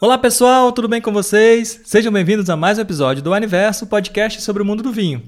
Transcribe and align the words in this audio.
Olá 0.00 0.16
pessoal, 0.16 0.70
tudo 0.70 0.86
bem 0.86 1.00
com 1.00 1.12
vocês? 1.12 1.80
Sejam 1.84 2.12
bem-vindos 2.12 2.48
a 2.48 2.54
mais 2.54 2.78
um 2.78 2.82
episódio 2.82 3.20
do 3.20 3.34
Aniverso, 3.34 3.84
podcast 3.84 4.40
sobre 4.42 4.62
o 4.62 4.64
mundo 4.64 4.80
do 4.80 4.92
vinho. 4.92 5.20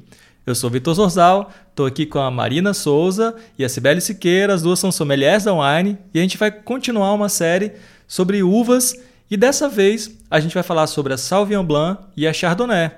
Eu 0.46 0.54
sou 0.54 0.70
Vitor 0.70 0.95
Zorzal, 0.95 1.50
estou 1.68 1.86
aqui 1.86 2.06
com 2.06 2.20
a 2.20 2.30
Marina 2.30 2.72
Souza 2.72 3.34
e 3.59 3.64
a 3.64 3.68
Cibele 3.68 4.00
Siqueira, 4.00 4.54
as 4.54 4.62
duas 4.62 4.78
são 4.78 4.92
sommeliers 4.92 5.42
da 5.42 5.52
wine, 5.52 5.98
e 6.14 6.20
a 6.20 6.22
gente 6.22 6.38
vai 6.38 6.52
continuar 6.52 7.12
uma 7.14 7.28
série 7.28 7.72
sobre 8.06 8.45
uvas 8.45 8.95
e 9.28 9.36
dessa 9.36 9.68
vez 9.68 10.16
a 10.30 10.38
gente 10.38 10.54
vai 10.54 10.62
falar 10.62 10.87
sobre 10.87 11.12
a 11.12 11.18
Sauvignon 11.18 11.64
Blanc 11.64 12.05
e 12.16 12.24
a 12.24 12.32
Chardonnay. 12.32 12.92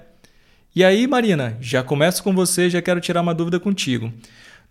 E 0.76 0.84
aí, 0.84 1.06
Marina, 1.06 1.56
já 1.58 1.82
começo 1.82 2.22
com 2.22 2.34
você, 2.34 2.68
já 2.68 2.82
quero 2.82 3.00
tirar 3.00 3.22
uma 3.22 3.34
dúvida 3.34 3.58
contigo 3.58 4.12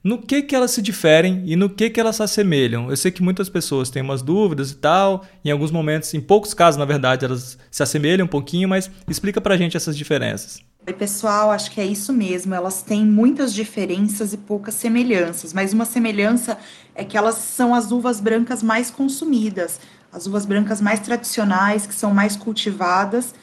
no 0.04 0.18
que, 0.18 0.42
que 0.42 0.56
elas 0.56 0.72
se 0.72 0.82
diferem 0.82 1.44
e 1.46 1.56
no 1.56 1.70
que, 1.70 1.90
que 1.90 2.00
elas 2.00 2.16
se 2.16 2.24
assemelham. 2.24 2.90
Eu 2.90 2.98
sei 2.98 3.12
que 3.12 3.22
muitas 3.22 3.50
pessoas 3.50 3.90
têm 3.90 4.02
umas 4.02 4.22
dúvidas 4.22 4.72
e 4.72 4.76
tal, 4.76 5.26
em 5.46 5.52
alguns 5.52 5.72
momentos, 5.72 6.14
em 6.14 6.22
poucos 6.22 6.54
casos, 6.54 6.78
na 6.78 6.86
verdade, 6.86 7.26
elas 7.26 7.58
se 7.70 7.84
assemelham 7.84 8.26
um 8.26 8.30
pouquinho, 8.30 8.68
mas 8.68 8.90
explica 9.08 9.40
pra 9.40 9.58
gente 9.58 9.78
essas 9.78 9.98
diferenças. 9.98 10.60
Oi, 10.86 10.94
pessoal, 10.94 11.52
acho 11.52 11.70
que 11.70 11.80
é 11.80 11.86
isso 11.86 12.12
mesmo. 12.12 12.56
Elas 12.56 12.82
têm 12.82 13.06
muitas 13.06 13.54
diferenças 13.54 14.34
e 14.34 14.38
poucas 14.38 14.74
semelhanças, 14.74 15.54
mas 15.54 15.74
uma 15.74 15.86
semelhança 15.86 16.58
é 16.96 17.04
que 17.04 17.16
elas 17.16 17.36
são 17.36 17.76
as 17.76 17.92
uvas 17.92 18.20
brancas 18.20 18.64
mais 18.64 18.90
consumidas, 18.90 19.80
as 20.12 20.26
uvas 20.26 20.44
brancas 20.44 20.82
mais 20.82 21.00
tradicionais, 21.00 21.86
que 21.86 21.94
são 21.94 22.12
mais 22.12 22.36
cultivadas 22.36 23.36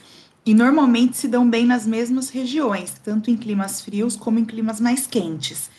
e 0.45 0.53
normalmente 0.53 1.17
se 1.17 1.29
dão 1.29 1.49
bem 1.49 1.65
nas 1.65 1.87
mesmas 1.87 2.31
regiões, 2.31 2.95
tanto 3.05 3.31
em 3.31 3.37
climas 3.37 3.83
frios 3.83 4.17
como 4.17 4.39
em 4.41 4.45
climas 4.45 4.81
mais 4.81 5.07
quentes. 5.07 5.71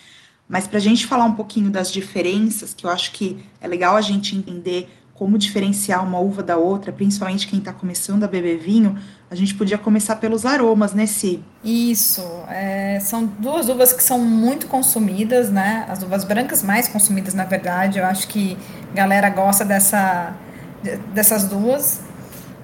Mas 0.49 0.65
para 0.67 0.77
a 0.77 0.81
gente 0.81 1.05
falar 1.05 1.25
um 1.25 1.35
pouquinho 1.35 1.69
das 1.69 1.91
diferenças, 1.91 2.73
que 2.73 2.83
eu 2.83 2.89
acho 2.89 3.11
que 3.11 3.37
é 3.61 3.67
legal 3.67 3.95
a 3.95 4.01
gente 4.01 4.35
entender 4.35 4.89
como 5.13 5.37
diferenciar 5.37 6.03
uma 6.03 6.17
uva 6.17 6.41
da 6.41 6.57
outra, 6.57 6.93
principalmente 6.93 7.45
quem 7.45 7.59
está 7.59 7.73
começando 7.73 8.23
a 8.23 8.27
beber 8.27 8.57
vinho, 8.57 8.97
a 9.29 9.35
gente 9.35 9.53
podia 9.53 9.77
começar 9.77 10.15
pelos 10.15 10.45
aromas, 10.45 10.93
né, 10.93 11.05
Si? 11.05 11.43
Isso. 11.63 12.23
É, 12.47 12.99
são 13.01 13.25
duas 13.25 13.67
uvas 13.67 13.93
que 13.93 14.01
são 14.01 14.17
muito 14.17 14.65
consumidas, 14.67 15.51
né? 15.51 15.85
As 15.89 16.01
uvas 16.01 16.23
brancas 16.23 16.63
mais 16.63 16.87
consumidas, 16.87 17.33
na 17.33 17.43
verdade. 17.43 17.99
Eu 17.99 18.05
acho 18.05 18.29
que 18.29 18.57
a 18.91 18.95
galera 18.95 19.29
gosta 19.29 19.65
dessa, 19.65 20.33
dessas 21.13 21.43
duas. 21.43 21.99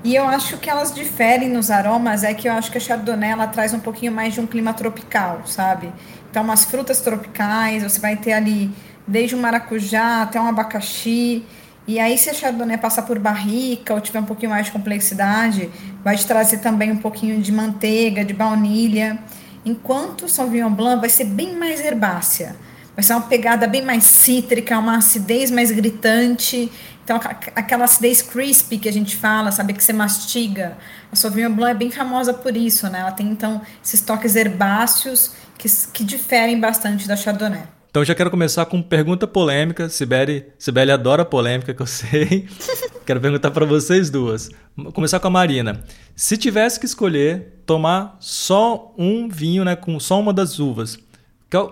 E 0.06 0.14
eu 0.14 0.28
acho 0.28 0.60
que 0.60 0.70
elas 0.70 0.94
diferem 0.94 1.50
nos 1.50 1.72
aromas, 1.72 2.24
é 2.24 2.32
que 2.32 2.48
eu 2.48 2.54
acho 2.54 2.72
que 2.72 2.78
a 2.78 2.80
Chardonnay 2.80 3.32
ela 3.32 3.48
traz 3.48 3.74
um 3.74 3.80
pouquinho 3.80 4.12
mais 4.12 4.36
de 4.36 4.40
um 4.40 4.46
clima 4.46 4.72
tropical, 4.72 5.42
sabe? 5.48 5.92
Então, 6.30 6.44
umas 6.44 6.64
frutas 6.64 7.02
tropicais, 7.02 7.82
você 7.82 8.00
vai 8.00 8.16
ter 8.16 8.34
ali 8.34 8.70
desde 9.08 9.36
um 9.36 9.42
maracujá 9.42 10.22
até 10.22 10.40
um 10.40 10.46
abacaxi. 10.46 11.44
E 11.88 12.00
aí, 12.00 12.20
se 12.20 12.30
a 12.30 12.36
Chardonnay 12.36 12.78
passar 12.78 13.02
por 13.02 13.18
barrica 13.18 13.96
ou 13.96 14.00
tiver 14.00 14.20
um 14.20 14.26
pouquinho 14.26 14.52
mais 14.52 14.68
de 14.68 14.74
complexidade, 14.74 15.72
vai 16.04 16.16
te 16.16 16.28
trazer 16.28 16.60
também 16.60 16.92
um 16.92 16.98
pouquinho 16.98 17.42
de 17.42 17.52
manteiga, 17.52 18.24
de 18.24 18.34
baunilha. 18.34 19.18
Enquanto 19.66 20.26
o 20.26 20.30
Sauvignon 20.30 20.70
Blanc 20.70 21.00
vai 21.00 21.10
ser 21.10 21.26
bem 21.26 21.56
mais 21.58 21.84
herbácea. 21.84 22.56
Vai 22.96 23.04
ser 23.04 23.14
uma 23.14 23.24
pegada 23.24 23.66
bem 23.66 23.82
mais 23.82 24.04
cítrica, 24.04 24.78
uma 24.78 24.98
acidez 24.98 25.50
mais 25.50 25.72
gritante. 25.72 26.72
Então, 27.06 27.18
aquela 27.56 27.86
acidez 27.86 28.24
crispy 28.24 28.80
que 28.80 28.90
a 28.90 28.92
gente 28.92 29.16
fala, 29.16 29.52
sabe, 29.52 29.74
que 29.74 29.84
você 29.84 29.94
mastiga. 29.94 30.76
A 31.12 31.16
Sauvignon 31.16 31.54
Blanc 31.54 31.72
é 31.72 31.76
bem 31.76 31.92
famosa 31.92 32.34
por 32.34 32.58
isso, 32.58 32.90
né? 32.90 33.00
Ela 33.02 33.12
tem, 33.12 33.28
então, 33.28 33.62
esses 33.84 34.02
toques 34.02 34.36
herbáceos 34.36 35.34
que, 35.56 35.70
que 35.94 36.04
diferem 36.04 36.60
bastante 36.60 37.08
da 37.08 37.16
Chardonnay. 37.16 37.62
Então 37.96 38.04
já 38.04 38.14
quero 38.14 38.30
começar 38.30 38.66
com 38.66 38.82
pergunta 38.82 39.26
polêmica. 39.26 39.88
Sibeli, 39.88 40.48
Sibeli 40.60 40.92
adora 40.92 41.24
polêmica, 41.24 41.74
que 41.74 41.82
eu 41.82 41.86
sei. 41.86 42.46
quero 43.06 43.22
perguntar 43.22 43.52
para 43.52 43.66
vocês 43.66 44.10
duas. 44.10 44.50
Vou 44.76 44.92
começar 44.92 45.18
com 45.22 45.28
a 45.28 45.32
Marina. 45.32 45.82
Se 46.14 46.36
tivesse 46.36 46.78
que 46.78 46.86
escolher 46.86 47.62
tomar 47.66 48.18
só 48.20 48.94
um 48.98 49.30
vinho, 49.30 49.64
né, 49.64 49.78
com 49.78 49.98
só 49.98 50.20
uma 50.20 50.34
das 50.34 50.60
uvas, 50.60 50.98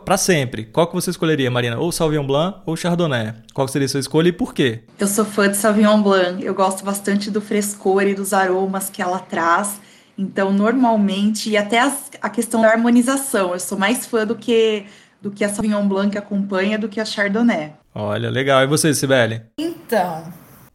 para 0.05 0.17
sempre, 0.17 0.65
qual 0.65 0.87
que 0.87 0.93
você 0.93 1.09
escolheria, 1.09 1.49
Marina? 1.51 1.77
Ou 1.77 1.91
Sauvignon 1.91 2.25
Blanc 2.25 2.59
ou 2.65 2.75
Chardonnay? 2.75 3.33
Qual 3.53 3.67
seria 3.67 3.85
a 3.85 3.89
sua 3.89 3.99
escolha 3.99 4.29
e 4.29 4.31
por 4.31 4.53
quê? 4.53 4.83
Eu 4.99 5.07
sou 5.07 5.25
fã 5.25 5.49
de 5.49 5.57
Sauvignon 5.57 6.01
Blanc. 6.01 6.43
Eu 6.43 6.53
gosto 6.53 6.85
bastante 6.85 7.29
do 7.29 7.41
frescor 7.41 8.03
e 8.03 8.13
dos 8.13 8.33
aromas 8.33 8.89
que 8.89 9.01
ela 9.01 9.19
traz. 9.19 9.79
Então, 10.17 10.53
normalmente, 10.53 11.49
e 11.49 11.57
até 11.57 11.79
as, 11.79 12.11
a 12.21 12.29
questão 12.29 12.61
da 12.61 12.69
harmonização, 12.69 13.53
eu 13.53 13.59
sou 13.59 13.77
mais 13.77 14.05
fã 14.05 14.25
do 14.25 14.35
que 14.35 14.85
do 15.21 15.31
que 15.31 15.43
a 15.45 15.49
Sauvignon 15.49 15.87
Blanc 15.87 16.11
que 16.11 16.17
acompanha 16.17 16.77
do 16.77 16.89
que 16.89 16.99
a 16.99 17.05
Chardonnay. 17.05 17.71
Olha, 17.95 18.29
legal. 18.29 18.61
E 18.61 18.67
você, 18.67 18.93
Sibeli? 18.93 19.41
Então. 19.57 20.25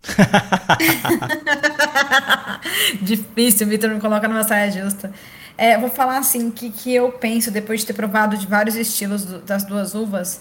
Difícil, 3.03 3.67
o 3.67 3.71
Vitor 3.71 3.91
me 3.91 4.01
coloca 4.01 4.27
numa 4.27 4.45
saia 4.45 4.71
justa. 4.71 5.13
É, 5.59 5.77
vou 5.77 5.91
falar 5.91 6.19
assim, 6.19 6.53
que, 6.53 6.71
que 6.71 6.95
eu 6.95 7.11
penso, 7.11 7.51
depois 7.51 7.81
de 7.81 7.87
ter 7.87 7.93
provado 7.93 8.37
de 8.37 8.47
vários 8.47 8.77
estilos 8.77 9.25
do, 9.25 9.41
das 9.41 9.65
duas 9.65 9.93
uvas, 9.93 10.41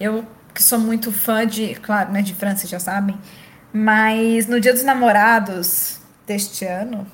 eu 0.00 0.26
que 0.52 0.60
sou 0.62 0.80
muito 0.80 1.12
fã 1.12 1.46
de, 1.46 1.76
claro, 1.76 2.12
né, 2.12 2.20
de 2.20 2.34
França, 2.34 2.66
já 2.66 2.80
sabem, 2.80 3.16
mas 3.72 4.46
no 4.48 4.60
Dia 4.60 4.72
dos 4.72 4.82
Namorados 4.82 6.00
deste 6.26 6.64
ano, 6.64 7.06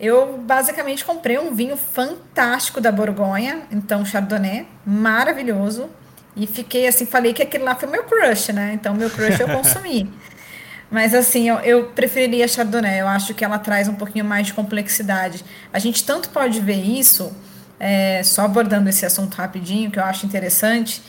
eu 0.00 0.38
basicamente 0.38 1.04
comprei 1.04 1.38
um 1.38 1.54
vinho 1.54 1.76
fantástico 1.76 2.80
da 2.80 2.90
Borgonha, 2.90 3.62
então 3.70 4.04
Chardonnay, 4.04 4.66
maravilhoso. 4.84 5.88
E 6.34 6.46
fiquei 6.46 6.86
assim, 6.86 7.06
falei 7.06 7.32
que 7.32 7.42
aquele 7.42 7.64
lá 7.64 7.74
foi 7.74 7.88
meu 7.88 8.04
crush, 8.04 8.52
né? 8.52 8.72
Então, 8.74 8.94
meu 8.94 9.08
crush 9.08 9.40
eu 9.40 9.48
consumi. 9.56 10.12
Mas 10.90 11.14
assim, 11.14 11.48
eu, 11.48 11.56
eu 11.60 11.84
preferiria 11.86 12.44
a 12.44 12.48
Chardonnay, 12.48 13.00
eu 13.00 13.08
acho 13.08 13.34
que 13.34 13.44
ela 13.44 13.58
traz 13.58 13.88
um 13.88 13.94
pouquinho 13.94 14.24
mais 14.24 14.46
de 14.46 14.54
complexidade. 14.54 15.44
A 15.72 15.78
gente 15.78 16.04
tanto 16.04 16.28
pode 16.30 16.60
ver 16.60 16.82
isso, 16.82 17.34
é, 17.78 18.22
só 18.22 18.42
abordando 18.42 18.88
esse 18.88 19.04
assunto 19.04 19.34
rapidinho, 19.34 19.90
que 19.90 19.98
eu 19.98 20.04
acho 20.04 20.24
interessante, 20.24 21.02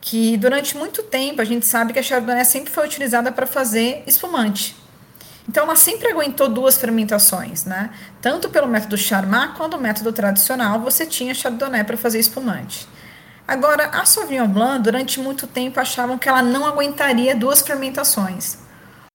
que 0.00 0.36
durante 0.36 0.76
muito 0.76 1.02
tempo 1.02 1.40
a 1.40 1.44
gente 1.44 1.66
sabe 1.66 1.92
que 1.92 1.98
a 1.98 2.02
Chardonnay 2.02 2.44
sempre 2.44 2.72
foi 2.72 2.86
utilizada 2.86 3.30
para 3.30 3.46
fazer 3.46 4.02
espumante. 4.06 4.76
Então, 5.48 5.64
ela 5.64 5.74
sempre 5.74 6.08
aguentou 6.08 6.48
duas 6.48 6.76
fermentações, 6.78 7.64
né? 7.64 7.90
Tanto 8.20 8.48
pelo 8.50 8.68
método 8.68 8.96
Charmat 8.96 9.56
quanto 9.56 9.76
o 9.76 9.80
método 9.80 10.12
tradicional, 10.12 10.80
você 10.80 11.04
tinha 11.04 11.34
Chardonnay 11.34 11.82
para 11.82 11.96
fazer 11.96 12.20
espumante. 12.20 12.86
Agora, 13.48 13.86
a 13.86 14.04
Sauvignon 14.04 14.46
Blanc, 14.46 14.80
durante 14.80 15.18
muito 15.18 15.48
tempo, 15.48 15.80
achavam 15.80 16.16
que 16.16 16.28
ela 16.28 16.40
não 16.40 16.64
aguentaria 16.64 17.34
duas 17.34 17.62
fermentações. 17.62 18.58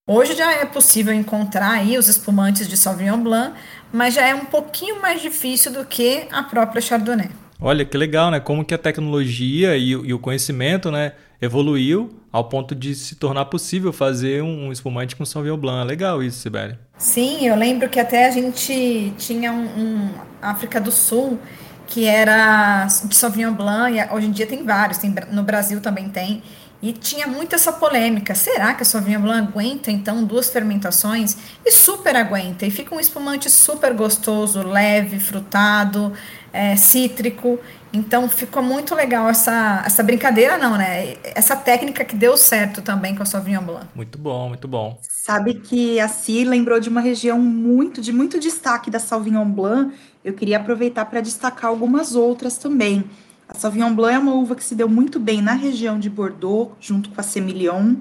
Hoje 0.07 0.35
já 0.35 0.53
é 0.53 0.65
possível 0.65 1.11
encontrar 1.11 1.71
aí 1.71 1.97
os 1.97 2.07
espumantes 2.07 2.67
de 2.67 2.77
Sauvignon 2.77 3.17
Blanc, 3.23 3.55
mas 3.91 4.13
já 4.13 4.23
é 4.23 4.35
um 4.35 4.45
pouquinho 4.45 5.01
mais 5.01 5.19
difícil 5.19 5.73
do 5.73 5.83
que 5.83 6.27
a 6.31 6.43
própria 6.43 6.79
Chardonnay. 6.79 7.31
Olha 7.59 7.83
que 7.83 7.97
legal, 7.97 8.29
né? 8.29 8.39
Como 8.39 8.63
que 8.63 8.75
a 8.75 8.77
tecnologia 8.77 9.75
e, 9.75 9.89
e 9.89 10.13
o 10.13 10.19
conhecimento, 10.19 10.91
né, 10.91 11.13
evoluiu 11.41 12.19
ao 12.31 12.43
ponto 12.43 12.75
de 12.75 12.93
se 12.93 13.15
tornar 13.15 13.45
possível 13.45 13.91
fazer 13.91 14.43
um, 14.43 14.67
um 14.67 14.71
espumante 14.71 15.15
com 15.15 15.25
Sauvignon 15.25 15.57
Blanc. 15.57 15.87
Legal 15.87 16.21
isso, 16.21 16.37
Sibeli. 16.37 16.77
Sim, 16.99 17.47
eu 17.47 17.55
lembro 17.55 17.89
que 17.89 17.99
até 17.99 18.27
a 18.27 18.31
gente 18.31 19.11
tinha 19.17 19.51
um, 19.51 19.65
um 19.65 20.09
África 20.39 20.79
do 20.79 20.91
Sul 20.91 21.39
que 21.87 22.05
era 22.05 22.85
de 23.05 23.15
Sauvignon 23.15 23.53
Blanc, 23.53 23.97
e 23.97 24.13
hoje 24.13 24.27
em 24.27 24.31
dia 24.31 24.45
tem 24.45 24.63
vários, 24.63 24.97
tem, 24.97 25.13
no 25.31 25.43
Brasil 25.43 25.79
também 25.81 26.09
tem, 26.09 26.41
e 26.85 26.93
tinha 26.93 27.25
muito 27.25 27.55
essa 27.55 27.73
polêmica. 27.73 28.35
Será 28.35 28.75
que 28.75 28.83
a 28.83 28.85
Sauvignon 28.85 29.19
Blanc 29.19 29.47
aguenta, 29.47 29.89
então, 29.89 30.23
duas 30.23 30.51
fermentações? 30.51 31.35
E 31.65 31.71
super 31.71 32.15
aguenta, 32.15 32.63
e 32.63 32.69
fica 32.69 32.93
um 32.93 32.99
espumante 32.99 33.49
super 33.49 33.91
gostoso, 33.95 34.61
leve, 34.61 35.19
frutado, 35.19 36.13
é, 36.53 36.75
cítrico. 36.75 37.59
Então 37.91 38.29
ficou 38.29 38.61
muito 38.61 38.93
legal 38.93 39.27
essa, 39.27 39.81
essa 39.83 40.03
brincadeira, 40.03 40.59
não, 40.59 40.77
né? 40.77 41.15
Essa 41.23 41.55
técnica 41.55 42.05
que 42.05 42.15
deu 42.15 42.37
certo 42.37 42.83
também 42.83 43.15
com 43.15 43.23
a 43.23 43.25
Sauvignon 43.25 43.63
Blanc. 43.63 43.87
Muito 43.95 44.19
bom, 44.19 44.49
muito 44.49 44.67
bom. 44.67 44.99
Sabe 45.01 45.55
que 45.55 45.99
a 45.99 46.07
Si 46.07 46.43
lembrou 46.43 46.79
de 46.79 46.87
uma 46.87 47.01
região 47.01 47.39
muito 47.39 47.99
de 47.99 48.13
muito 48.13 48.39
destaque 48.39 48.91
da 48.91 48.99
Sauvignon 48.99 49.49
Blanc. 49.49 49.91
Eu 50.23 50.33
queria 50.33 50.57
aproveitar 50.57 51.05
para 51.05 51.19
destacar 51.19 51.71
algumas 51.71 52.13
outras 52.15 52.57
também. 52.57 53.05
A 53.47 53.53
Sauvignon 53.53 53.93
Blanc 53.93 54.15
é 54.15 54.19
uma 54.19 54.33
uva 54.33 54.55
que 54.55 54.63
se 54.63 54.73
deu 54.73 54.89
muito 54.89 55.19
bem 55.19 55.39
na 55.39 55.53
região 55.53 55.99
de 55.99 56.09
Bordeaux, 56.09 56.71
junto 56.79 57.11
com 57.11 57.21
a 57.21 57.23
Semillon. 57.23 57.95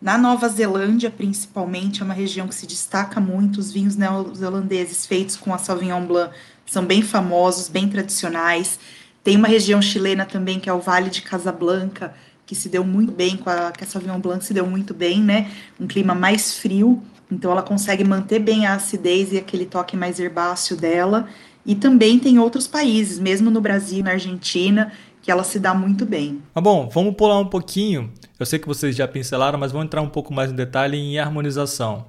Na 0.00 0.18
Nova 0.18 0.48
Zelândia, 0.48 1.08
principalmente, 1.08 2.02
é 2.02 2.04
uma 2.04 2.14
região 2.14 2.48
que 2.48 2.54
se 2.54 2.66
destaca 2.66 3.20
muito. 3.20 3.60
Os 3.60 3.70
vinhos 3.70 3.94
neozelandeses 3.94 5.06
feitos 5.06 5.36
com 5.36 5.54
a 5.54 5.58
Sauvignon 5.58 6.04
Blanc 6.04 6.34
são 6.66 6.84
bem 6.84 7.00
famosos, 7.00 7.68
bem 7.68 7.88
tradicionais. 7.88 8.80
Tem 9.22 9.36
uma 9.36 9.46
região 9.46 9.80
chilena 9.80 10.26
também, 10.26 10.58
que 10.58 10.68
é 10.68 10.72
o 10.72 10.80
Vale 10.80 11.10
de 11.10 11.22
Casablanca, 11.22 12.12
que 12.44 12.56
se 12.56 12.68
deu 12.68 12.82
muito 12.82 13.12
bem 13.12 13.36
com 13.36 13.48
a, 13.48 13.70
que 13.70 13.84
a 13.84 13.86
Sauvignon 13.86 14.18
Blanc 14.18 14.44
se 14.44 14.52
deu 14.52 14.66
muito 14.66 14.92
bem, 14.92 15.22
né? 15.22 15.48
Um 15.78 15.86
clima 15.86 16.12
mais 16.12 16.58
frio, 16.58 17.00
então 17.30 17.52
ela 17.52 17.62
consegue 17.62 18.02
manter 18.02 18.40
bem 18.40 18.66
a 18.66 18.74
acidez 18.74 19.32
e 19.32 19.38
aquele 19.38 19.64
toque 19.64 19.96
mais 19.96 20.18
herbáceo 20.18 20.76
dela. 20.76 21.28
E 21.64 21.74
também 21.74 22.18
tem 22.18 22.38
outros 22.38 22.66
países, 22.66 23.18
mesmo 23.18 23.50
no 23.50 23.60
Brasil, 23.60 24.02
na 24.02 24.12
Argentina, 24.12 24.92
que 25.22 25.30
ela 25.30 25.44
se 25.44 25.58
dá 25.60 25.72
muito 25.72 26.04
bem. 26.04 26.42
Ah, 26.54 26.60
bom, 26.60 26.88
vamos 26.88 27.14
pular 27.14 27.38
um 27.38 27.46
pouquinho. 27.46 28.12
Eu 28.38 28.44
sei 28.44 28.58
que 28.58 28.66
vocês 28.66 28.96
já 28.96 29.06
pincelaram, 29.06 29.58
mas 29.58 29.70
vamos 29.70 29.86
entrar 29.86 30.02
um 30.02 30.08
pouco 30.08 30.34
mais 30.34 30.50
em 30.50 30.56
detalhe 30.56 30.96
em 30.96 31.18
harmonização. 31.18 32.06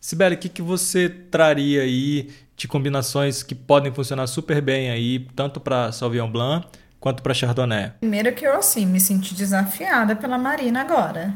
Sibeli, 0.00 0.34
o 0.34 0.38
que, 0.38 0.48
que 0.48 0.62
você 0.62 1.08
traria 1.08 1.82
aí 1.82 2.30
de 2.56 2.66
combinações 2.66 3.42
que 3.42 3.54
podem 3.54 3.92
funcionar 3.92 4.26
super 4.26 4.60
bem 4.60 4.90
aí, 4.90 5.20
tanto 5.36 5.60
para 5.60 5.92
Sauvignon 5.92 6.30
Blanc 6.30 6.66
quanto 6.98 7.22
para 7.22 7.32
Chardonnay? 7.32 7.92
Primeiro 8.00 8.32
que 8.34 8.44
eu, 8.44 8.56
assim, 8.56 8.84
me 8.84 8.98
senti 8.98 9.34
desafiada 9.34 10.16
pela 10.16 10.36
Marina 10.36 10.80
agora. 10.80 11.34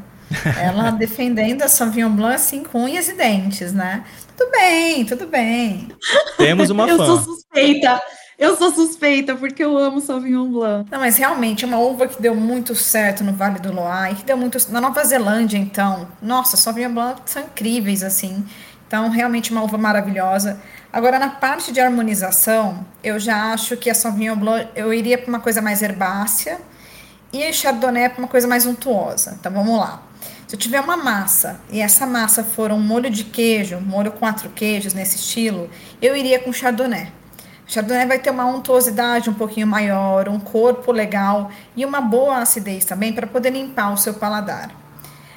Ela 0.59 0.89
defendendo 0.97 1.61
a 1.61 1.67
Sauvignon 1.67 2.09
Blanc, 2.09 2.35
assim, 2.35 2.63
com 2.63 2.83
unhas 2.83 3.07
e 3.07 3.13
dentes, 3.13 3.71
né? 3.71 4.03
Tudo 4.37 4.51
bem, 4.51 5.05
tudo 5.05 5.27
bem. 5.27 5.87
Temos 6.37 6.69
uma 6.69 6.87
eu 6.87 6.97
fã. 6.97 7.03
Eu 7.03 7.07
sou 7.07 7.23
suspeita. 7.23 8.01
Eu 8.37 8.57
sou 8.57 8.69
suspeita 8.73 9.33
porque 9.35 9.63
eu 9.63 9.77
amo 9.77 10.01
Sauvignon 10.01 10.51
Blanc. 10.51 10.91
Não, 10.91 10.99
mas 10.99 11.15
realmente 11.15 11.63
é 11.63 11.67
uma 11.67 11.79
uva 11.79 12.05
que 12.05 12.21
deu 12.21 12.35
muito 12.35 12.75
certo 12.75 13.23
no 13.23 13.31
Vale 13.31 13.59
do 13.59 13.73
Loire, 13.73 14.15
que 14.15 14.25
deu 14.25 14.35
muito 14.35 14.57
na 14.71 14.81
Nova 14.81 15.01
Zelândia, 15.05 15.57
então. 15.57 16.07
Nossa, 16.21 16.57
Sauvignon 16.57 16.93
Blanc 16.93 17.21
são 17.25 17.43
incríveis 17.43 18.03
assim. 18.03 18.45
Então, 18.85 19.09
realmente 19.09 19.51
uma 19.51 19.63
uva 19.63 19.77
maravilhosa. 19.77 20.59
Agora, 20.91 21.17
na 21.17 21.29
parte 21.29 21.71
de 21.71 21.79
harmonização, 21.79 22.85
eu 23.01 23.17
já 23.19 23.53
acho 23.53 23.77
que 23.77 23.89
a 23.89 23.95
Sauvignon 23.95 24.35
Blanc 24.35 24.69
eu 24.75 24.93
iria 24.93 25.17
para 25.17 25.29
uma 25.29 25.39
coisa 25.39 25.61
mais 25.61 25.81
herbácea 25.81 26.59
e 27.31 27.41
a 27.41 27.53
Chardonnay 27.53 28.09
para 28.09 28.19
uma 28.19 28.27
coisa 28.27 28.47
mais 28.47 28.65
untuosa. 28.65 29.37
Então, 29.39 29.51
vamos 29.51 29.79
lá. 29.79 30.04
Se 30.47 30.55
eu 30.55 30.59
tiver 30.59 30.79
uma 30.79 30.95
massa 30.95 31.59
e 31.71 31.81
essa 31.81 32.05
massa 32.05 32.43
for 32.43 32.71
um 32.71 32.79
molho 32.79 33.09
de 33.09 33.23
queijo, 33.23 33.79
molho 33.79 34.11
quatro 34.11 34.47
queijos 34.49 34.93
nesse 34.93 35.15
estilo, 35.15 35.69
eu 35.99 36.15
iria 36.15 36.37
com 36.37 36.53
Chardonnay. 36.53 37.11
Chardonnay 37.65 38.05
vai 38.05 38.19
ter 38.19 38.29
uma 38.29 38.45
untuosidade 38.45 39.27
um 39.27 39.33
pouquinho 39.33 39.65
maior, 39.65 40.29
um 40.29 40.39
corpo 40.39 40.91
legal 40.91 41.49
e 41.75 41.83
uma 41.83 41.99
boa 41.99 42.37
acidez 42.37 42.85
também 42.85 43.11
para 43.11 43.25
poder 43.25 43.49
limpar 43.49 43.91
o 43.91 43.97
seu 43.97 44.13
paladar. 44.13 44.69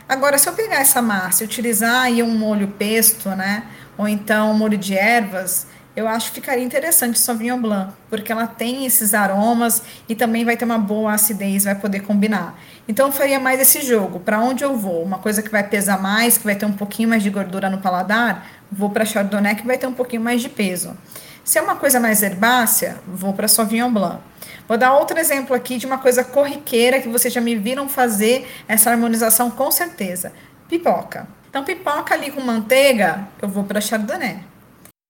Agora, 0.06 0.37
se 0.37 0.46
eu 0.46 0.52
pegar 0.52 0.81
essa 0.81 1.00
massa 1.00 1.43
e 1.43 1.46
utilizar 1.46 2.02
aí 2.02 2.22
um 2.22 2.37
molho 2.37 2.69
pesto, 2.69 3.31
né, 3.31 3.62
ou 3.96 4.06
então 4.06 4.50
um 4.50 4.54
molho 4.54 4.76
de 4.76 4.94
ervas, 4.94 5.66
eu 5.98 6.06
acho 6.06 6.28
que 6.28 6.40
ficaria 6.40 6.62
interessante 6.62 7.18
Sauvignon 7.18 7.60
Blanc, 7.60 7.92
porque 8.08 8.30
ela 8.30 8.46
tem 8.46 8.86
esses 8.86 9.14
aromas 9.14 9.82
e 10.08 10.14
também 10.14 10.44
vai 10.44 10.56
ter 10.56 10.64
uma 10.64 10.78
boa 10.78 11.12
acidez, 11.12 11.64
vai 11.64 11.74
poder 11.74 12.02
combinar. 12.02 12.56
Então 12.86 13.06
eu 13.08 13.12
faria 13.12 13.40
mais 13.40 13.60
esse 13.60 13.80
jogo, 13.82 14.20
para 14.20 14.38
onde 14.38 14.62
eu 14.62 14.76
vou? 14.76 15.02
Uma 15.02 15.18
coisa 15.18 15.42
que 15.42 15.50
vai 15.50 15.64
pesar 15.64 16.00
mais, 16.00 16.38
que 16.38 16.44
vai 16.44 16.54
ter 16.54 16.66
um 16.66 16.72
pouquinho 16.72 17.08
mais 17.08 17.24
de 17.24 17.30
gordura 17.30 17.68
no 17.68 17.78
paladar, 17.78 18.46
vou 18.70 18.90
para 18.90 19.04
Chardonnay 19.04 19.56
que 19.56 19.66
vai 19.66 19.76
ter 19.76 19.88
um 19.88 19.92
pouquinho 19.92 20.22
mais 20.22 20.40
de 20.40 20.48
peso. 20.48 20.96
Se 21.42 21.58
é 21.58 21.62
uma 21.62 21.74
coisa 21.74 21.98
mais 21.98 22.22
herbácea, 22.22 22.98
vou 23.04 23.32
para 23.32 23.48
Sauvignon 23.48 23.90
Blanc. 23.90 24.20
Vou 24.68 24.78
dar 24.78 24.94
outro 24.94 25.18
exemplo 25.18 25.56
aqui 25.56 25.78
de 25.78 25.86
uma 25.86 25.98
coisa 25.98 26.22
corriqueira 26.22 27.00
que 27.00 27.08
vocês 27.08 27.34
já 27.34 27.40
me 27.40 27.56
viram 27.56 27.88
fazer 27.88 28.48
essa 28.68 28.88
harmonização 28.88 29.50
com 29.50 29.68
certeza. 29.72 30.32
Pipoca. 30.68 31.26
Então, 31.50 31.64
pipoca 31.64 32.14
ali 32.14 32.30
com 32.30 32.40
manteiga, 32.40 33.26
eu 33.42 33.48
vou 33.48 33.64
para 33.64 33.80
Chardonnay. 33.80 34.57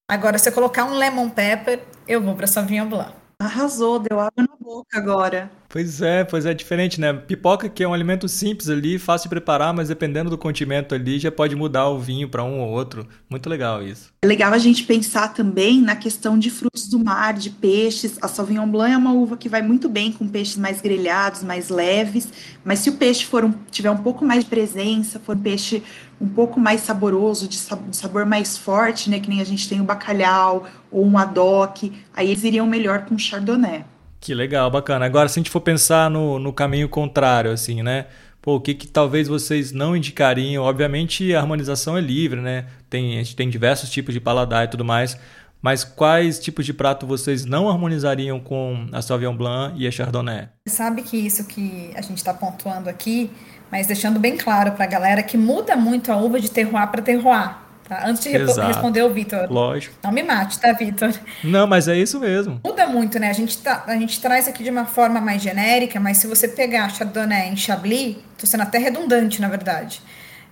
Agora, 0.08 0.38
se 0.38 0.48
eu 0.48 0.52
colocar 0.54 0.84
um 0.84 0.94
lemon 0.96 1.28
pepper, 1.28 1.84
eu 2.06 2.22
vou 2.22 2.34
para 2.34 2.46
Sauvignon 2.46 2.88
Blanc. 2.88 3.14
Arrasou, 3.38 3.98
deu 3.98 4.18
água 4.18 4.42
na 4.42 4.56
boca 4.58 4.96
agora. 4.98 5.50
Pois 5.70 6.00
é, 6.00 6.24
pois 6.24 6.46
é 6.46 6.54
diferente, 6.54 6.98
né? 6.98 7.12
Pipoca 7.12 7.68
que 7.68 7.84
é 7.84 7.88
um 7.88 7.92
alimento 7.92 8.26
simples 8.26 8.70
ali, 8.70 8.98
fácil 8.98 9.26
de 9.26 9.34
preparar, 9.34 9.74
mas 9.74 9.88
dependendo 9.88 10.30
do 10.30 10.38
condimento 10.38 10.94
ali 10.94 11.18
já 11.18 11.30
pode 11.30 11.54
mudar 11.54 11.88
o 11.88 11.98
vinho 11.98 12.26
para 12.26 12.42
um 12.42 12.60
ou 12.60 12.70
outro. 12.70 13.06
Muito 13.28 13.50
legal 13.50 13.82
isso. 13.82 14.10
É 14.22 14.26
legal 14.26 14.54
a 14.54 14.58
gente 14.58 14.84
pensar 14.84 15.34
também 15.34 15.82
na 15.82 15.94
questão 15.94 16.38
de 16.38 16.50
frutos 16.50 16.88
do 16.88 16.98
mar, 16.98 17.34
de 17.34 17.50
peixes. 17.50 18.16
A 18.22 18.28
Sauvignon 18.28 18.66
Blanc 18.66 18.94
é 18.94 18.96
uma 18.96 19.12
uva 19.12 19.36
que 19.36 19.46
vai 19.46 19.60
muito 19.60 19.90
bem 19.90 20.10
com 20.10 20.26
peixes 20.26 20.56
mais 20.56 20.80
grelhados, 20.80 21.42
mais 21.42 21.68
leves, 21.68 22.32
mas 22.64 22.78
se 22.78 22.88
o 22.88 22.94
peixe 22.94 23.26
for 23.26 23.44
um, 23.44 23.52
tiver 23.70 23.90
um 23.90 23.98
pouco 23.98 24.24
mais 24.24 24.44
de 24.44 24.50
presença, 24.50 25.20
for 25.20 25.36
um 25.36 25.40
peixe 25.40 25.82
um 26.18 26.28
pouco 26.28 26.58
mais 26.58 26.80
saboroso, 26.80 27.46
de 27.46 27.58
sabor 27.92 28.24
mais 28.24 28.56
forte, 28.56 29.10
né, 29.10 29.20
que 29.20 29.28
nem 29.28 29.42
a 29.42 29.44
gente 29.44 29.68
tem 29.68 29.82
o 29.82 29.84
bacalhau 29.84 30.66
ou 30.90 31.04
um 31.04 31.18
adoque, 31.18 31.92
aí 32.14 32.30
eles 32.30 32.42
iriam 32.42 32.66
melhor 32.66 33.04
com 33.04 33.18
chardonnay. 33.18 33.84
Que 34.20 34.34
legal, 34.34 34.70
bacana. 34.70 35.06
Agora, 35.06 35.28
se 35.28 35.38
a 35.38 35.40
gente 35.40 35.50
for 35.50 35.60
pensar 35.60 36.10
no, 36.10 36.38
no 36.38 36.52
caminho 36.52 36.88
contrário, 36.88 37.52
assim, 37.52 37.82
né? 37.82 38.06
Pô, 38.40 38.56
o 38.56 38.60
que, 38.60 38.74
que 38.74 38.86
talvez 38.86 39.28
vocês 39.28 39.72
não 39.72 39.96
indicariam? 39.96 40.64
Obviamente, 40.64 41.34
a 41.34 41.40
harmonização 41.40 41.96
é 41.96 42.00
livre, 42.00 42.40
né? 42.40 42.66
Tem, 42.88 43.18
a 43.18 43.22
gente 43.22 43.36
tem 43.36 43.48
diversos 43.48 43.90
tipos 43.90 44.14
de 44.14 44.20
paladar 44.20 44.64
e 44.64 44.68
tudo 44.68 44.84
mais. 44.84 45.18
Mas 45.60 45.82
quais 45.82 46.38
tipos 46.38 46.64
de 46.64 46.72
prato 46.72 47.06
vocês 47.06 47.44
não 47.44 47.68
harmonizariam 47.68 48.38
com 48.38 48.86
a 48.92 49.02
Sauvignon 49.02 49.36
Blanc 49.36 49.74
e 49.76 49.88
a 49.88 49.90
Chardonnay? 49.90 50.48
Você 50.66 50.76
sabe 50.76 51.02
que 51.02 51.16
isso 51.16 51.44
que 51.46 51.90
a 51.96 52.00
gente 52.00 52.18
está 52.18 52.32
pontuando 52.32 52.88
aqui, 52.88 53.30
mas 53.70 53.88
deixando 53.88 54.20
bem 54.20 54.36
claro 54.36 54.72
para 54.72 54.84
a 54.84 54.88
galera 54.88 55.22
que 55.22 55.36
muda 55.36 55.76
muito 55.76 56.12
a 56.12 56.16
uva 56.16 56.40
de 56.40 56.48
terroir 56.50 56.88
para 56.88 57.02
terroir. 57.02 57.67
Tá? 57.88 58.06
Antes 58.06 58.22
de 58.22 58.30
responder 58.30 59.02
o 59.02 59.10
Vitor. 59.10 59.50
Lógico. 59.50 59.94
Não 60.04 60.12
me 60.12 60.22
mate, 60.22 60.58
tá, 60.60 60.72
Vitor? 60.72 61.12
Não, 61.42 61.66
mas 61.66 61.88
é 61.88 61.96
isso 61.96 62.20
mesmo. 62.20 62.60
Muda 62.62 62.86
muito, 62.86 63.18
né? 63.18 63.30
A 63.30 63.32
gente, 63.32 63.56
tá, 63.58 63.84
a 63.86 63.94
gente 63.94 64.20
traz 64.20 64.46
aqui 64.46 64.62
de 64.62 64.68
uma 64.68 64.84
forma 64.84 65.20
mais 65.20 65.40
genérica, 65.40 65.98
mas 65.98 66.18
se 66.18 66.26
você 66.26 66.46
pegar 66.46 66.90
Chardonnay 66.90 67.48
em 67.48 67.56
Chablis, 67.56 68.16
tô 68.36 68.46
sendo 68.46 68.62
até 68.62 68.76
redundante, 68.78 69.40
na 69.40 69.48
verdade. 69.48 70.02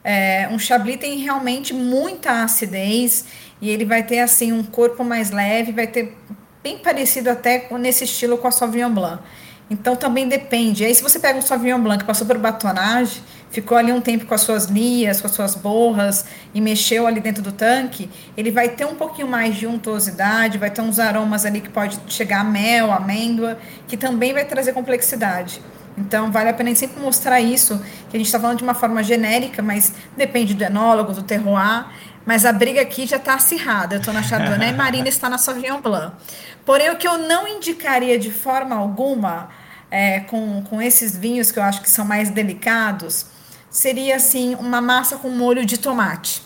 É, 0.02 0.48
um 0.50 0.58
Chablis 0.58 0.96
tem 0.96 1.18
realmente 1.18 1.74
muita 1.74 2.42
acidez 2.42 3.26
e 3.60 3.68
ele 3.68 3.84
vai 3.84 4.02
ter, 4.02 4.20
assim, 4.20 4.52
um 4.52 4.62
corpo 4.62 5.04
mais 5.04 5.30
leve, 5.30 5.72
vai 5.72 5.86
ter 5.86 6.16
bem 6.62 6.78
parecido 6.78 7.28
até 7.28 7.68
nesse 7.78 8.04
estilo 8.04 8.38
com 8.38 8.48
a 8.48 8.50
Sauvignon 8.50 8.90
Blanc. 8.90 9.22
Então 9.68 9.96
também 9.96 10.28
depende. 10.28 10.84
Aí 10.84 10.94
se 10.94 11.02
você 11.02 11.18
pega 11.18 11.38
um 11.38 11.42
Sauvignon 11.42 11.80
Blanc 11.80 12.04
passou 12.04 12.26
por 12.26 12.38
batonagem, 12.38 13.20
ficou 13.50 13.76
ali 13.76 13.92
um 13.92 14.00
tempo 14.00 14.24
com 14.24 14.34
as 14.34 14.42
suas 14.42 14.66
lias, 14.66 15.20
com 15.20 15.26
as 15.26 15.32
suas 15.32 15.54
borras 15.54 16.24
e 16.54 16.60
mexeu 16.60 17.06
ali 17.06 17.20
dentro 17.20 17.42
do 17.42 17.50
tanque, 17.50 18.08
ele 18.36 18.50
vai 18.50 18.68
ter 18.68 18.84
um 18.84 18.94
pouquinho 18.94 19.26
mais 19.26 19.56
de 19.56 19.66
untuosidade, 19.66 20.56
vai 20.56 20.70
ter 20.70 20.82
uns 20.82 20.98
aromas 21.00 21.44
ali 21.44 21.60
que 21.60 21.68
pode 21.68 21.98
chegar 22.06 22.40
a 22.40 22.44
mel, 22.44 22.92
amêndoa, 22.92 23.58
que 23.88 23.96
também 23.96 24.32
vai 24.32 24.44
trazer 24.44 24.72
complexidade. 24.72 25.60
Então 25.98 26.30
vale 26.30 26.50
a 26.50 26.54
pena 26.54 26.74
sempre 26.74 27.00
mostrar 27.00 27.40
isso, 27.40 27.80
que 28.10 28.16
a 28.16 28.18
gente 28.18 28.26
está 28.26 28.38
falando 28.38 28.58
de 28.58 28.62
uma 28.62 28.74
forma 28.74 29.02
genérica, 29.02 29.62
mas 29.62 29.92
depende 30.16 30.54
do 30.54 30.62
enólogo, 30.62 31.12
do 31.12 31.22
terroir. 31.22 31.86
Mas 32.26 32.44
a 32.44 32.52
briga 32.52 32.82
aqui 32.82 33.06
já 33.06 33.16
está 33.16 33.34
acirrada. 33.34 33.94
Eu 33.94 34.00
estou 34.00 34.12
na 34.12 34.22
Chardonnay 34.22 34.70
e 34.70 34.72
Marina 34.72 35.08
está 35.08 35.30
na 35.30 35.38
Sauvignon 35.38 35.80
Blanc. 35.80 36.12
Porém, 36.64 36.90
o 36.90 36.96
que 36.96 37.06
eu 37.06 37.16
não 37.16 37.46
indicaria 37.46 38.18
de 38.18 38.32
forma 38.32 38.74
alguma 38.74 39.48
é, 39.90 40.20
com, 40.20 40.62
com 40.64 40.82
esses 40.82 41.16
vinhos 41.16 41.52
que 41.52 41.58
eu 41.60 41.62
acho 41.62 41.80
que 41.80 41.88
são 41.88 42.04
mais 42.04 42.28
delicados 42.28 43.26
seria 43.70 44.16
assim 44.16 44.56
uma 44.56 44.80
massa 44.80 45.16
com 45.16 45.28
molho 45.30 45.64
de 45.64 45.78
tomate. 45.78 46.42